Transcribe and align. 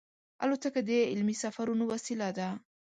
الوتکه 0.43 0.81
د 0.87 0.91
علمي 1.11 1.35
سفرونو 1.43 1.83
وسیله 1.93 2.27
ده. 2.37 2.49